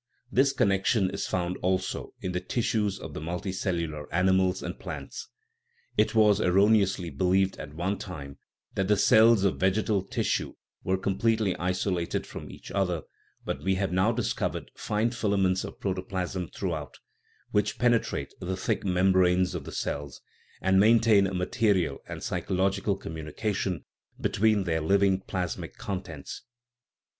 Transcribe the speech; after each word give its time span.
This 0.31 0.51
connection 0.51 1.11
is 1.11 1.27
found, 1.27 1.57
also, 1.61 2.15
in 2.21 2.31
the 2.31 2.39
tissues 2.39 2.97
of 2.97 3.13
the 3.13 3.21
multicellular 3.21 4.07
animals 4.11 4.63
and 4.63 4.79
plants. 4.79 5.27
It 5.95 6.15
was 6.15 6.41
er 6.41 6.51
roneously 6.51 7.11
believed 7.15 7.55
at 7.59 7.75
one 7.75 7.99
time 7.99 8.39
that 8.73 8.87
the 8.87 8.97
cells 8.97 9.43
of 9.43 9.59
vegetal 9.59 10.01
tissue 10.01 10.55
were 10.83 10.97
completely 10.97 11.55
isolated 11.57 12.25
from 12.25 12.49
each 12.49 12.71
other, 12.71 13.03
but 13.45 13.61
we 13.61 13.75
have 13.75 13.91
now 13.91 14.11
discovered 14.11 14.71
fine 14.75 15.11
filaments 15.11 15.63
of 15.63 15.79
protoplasm 15.79 16.47
throughout, 16.47 16.97
which 17.51 17.77
penetrate 17.77 18.33
the 18.39 18.57
thick 18.57 18.83
membranes 18.83 19.53
of 19.53 19.65
the 19.65 19.71
cells, 19.71 20.19
and 20.63 20.79
maintain 20.79 21.27
a 21.27 21.33
material 21.35 21.99
and 22.07 22.23
psychological 22.23 22.97
communication 22.97 23.85
between 24.19 24.63
their 24.63 24.81
living 24.81 25.19
plasmic 25.19 25.77
contents. 25.77 26.41